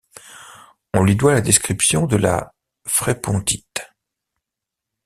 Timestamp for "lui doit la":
1.03-1.41